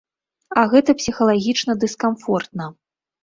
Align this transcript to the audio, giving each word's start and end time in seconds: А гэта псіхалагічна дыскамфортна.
А 0.59 0.63
гэта 0.71 0.95
псіхалагічна 1.01 1.77
дыскамфортна. 1.83 2.71